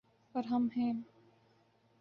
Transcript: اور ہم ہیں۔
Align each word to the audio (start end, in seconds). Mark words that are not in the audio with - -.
اور 0.35 0.43
ہم 0.43 0.67
ہیں۔ 0.77 0.93